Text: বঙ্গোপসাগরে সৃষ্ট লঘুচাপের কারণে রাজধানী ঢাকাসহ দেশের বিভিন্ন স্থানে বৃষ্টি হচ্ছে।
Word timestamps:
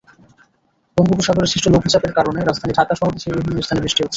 বঙ্গোপসাগরে 0.97 1.47
সৃষ্ট 1.47 1.65
লঘুচাপের 1.69 2.13
কারণে 2.17 2.39
রাজধানী 2.41 2.73
ঢাকাসহ 2.75 3.07
দেশের 3.11 3.37
বিভিন্ন 3.37 3.59
স্থানে 3.61 3.81
বৃষ্টি 3.81 3.99
হচ্ছে। 4.01 4.09